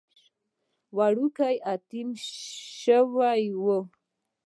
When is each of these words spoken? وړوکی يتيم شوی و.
وړوکی 0.97 1.55
يتيم 1.73 2.09
شوی 2.83 3.41
و. 3.63 3.65